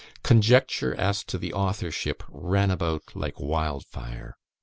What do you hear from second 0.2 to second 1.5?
Conjecture as to